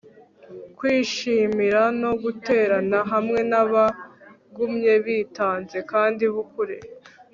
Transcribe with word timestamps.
kwishimira 0.77 1.81
no 2.01 2.11
guterana 2.23 2.99
hamwe 3.11 3.39
nabagumye 3.51 4.93
bitanze 5.05 5.77
kandi 5.91 6.23
bukuri 6.35 6.77